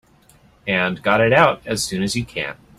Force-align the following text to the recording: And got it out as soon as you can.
And 0.65 1.03
got 1.03 1.21
it 1.21 1.31
out 1.31 1.61
as 1.63 1.83
soon 1.83 2.01
as 2.01 2.15
you 2.15 2.25
can. 2.25 2.57